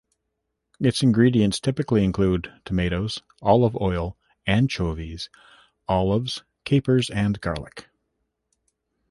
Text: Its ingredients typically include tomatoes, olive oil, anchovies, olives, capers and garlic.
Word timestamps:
Its 0.79 1.03
ingredients 1.03 1.59
typically 1.59 2.03
include 2.03 2.51
tomatoes, 2.65 3.21
olive 3.43 3.79
oil, 3.79 4.17
anchovies, 4.47 5.29
olives, 5.87 6.41
capers 6.65 7.11
and 7.11 7.39
garlic. 7.39 7.87